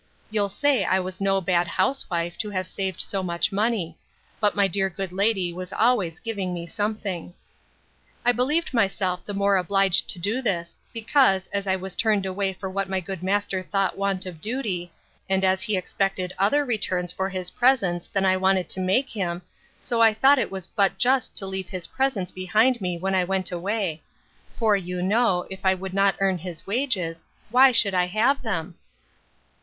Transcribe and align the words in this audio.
You'll 0.31 0.49
say 0.49 0.83
I 0.83 0.99
was 0.99 1.21
no 1.21 1.39
bad 1.41 1.67
housewife 1.67 2.35
to 2.39 2.49
have 2.49 2.65
saved 2.65 3.01
so 3.03 3.21
much 3.21 3.51
money; 3.51 3.99
but 4.39 4.55
my 4.55 4.67
dear 4.67 4.89
good 4.89 5.11
lady 5.11 5.53
was 5.53 5.71
always 5.71 6.19
giving 6.19 6.55
me 6.55 6.65
something. 6.65 7.35
I 8.25 8.31
believed 8.31 8.73
myself 8.73 9.23
the 9.23 9.35
more 9.35 9.57
obliged 9.57 10.09
to 10.09 10.17
do 10.17 10.41
this, 10.41 10.79
because, 10.91 11.45
as 11.53 11.67
I 11.67 11.75
was 11.75 11.95
turned 11.95 12.25
away 12.25 12.51
for 12.51 12.67
what 12.67 12.89
my 12.89 12.99
good 12.99 13.21
master 13.21 13.61
thought 13.61 13.95
want 13.95 14.25
of 14.25 14.41
duty; 14.41 14.91
and 15.29 15.45
as 15.45 15.61
he 15.61 15.77
expected 15.77 16.33
other 16.39 16.65
returns 16.65 17.11
for 17.11 17.29
his 17.29 17.51
presents, 17.51 18.07
than 18.07 18.25
I 18.25 18.31
intended 18.33 18.69
to 18.69 18.79
make 18.79 19.11
him, 19.11 19.43
so 19.79 20.01
I 20.01 20.15
thought 20.15 20.39
it 20.39 20.49
was 20.49 20.65
but 20.65 20.97
just 20.97 21.35
to 21.37 21.45
leave 21.45 21.69
his 21.69 21.85
presents 21.85 22.31
behind 22.31 22.81
me 22.81 22.97
when 22.97 23.13
I 23.13 23.23
went 23.23 23.51
away; 23.51 24.01
for, 24.55 24.75
you 24.75 25.03
know, 25.03 25.45
if 25.51 25.63
I 25.63 25.75
would 25.75 25.93
not 25.93 26.15
earn 26.19 26.39
his 26.39 26.65
wages, 26.65 27.23
why 27.51 27.71
should 27.71 27.93
I 27.93 28.05
have 28.05 28.41
them? 28.41 28.73